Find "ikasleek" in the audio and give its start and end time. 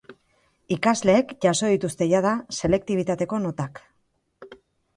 0.75-1.33